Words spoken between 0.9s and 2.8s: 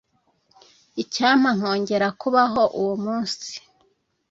icyampa nkongera kubaho